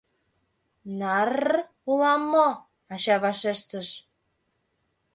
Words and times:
—Нарр 0.99 1.47
улам 1.89 2.21
мо,— 2.31 2.49
ача 2.93 3.15
вашештыш. 3.23 3.87